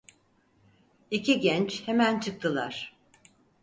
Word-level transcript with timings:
İki 1.11 1.39
genç 1.39 1.87
hemen 1.87 2.19
çıktılar. 2.19 2.95